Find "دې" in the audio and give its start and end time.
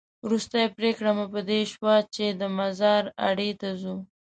1.49-1.61